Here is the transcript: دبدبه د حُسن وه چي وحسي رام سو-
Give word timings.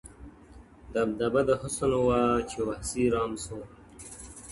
دبدبه 0.93 1.41
د 1.49 1.49
حُسن 1.61 1.91
وه 2.05 2.21
چي 2.49 2.59
وحسي 2.67 3.03
رام 3.15 3.31
سو- 3.43 3.61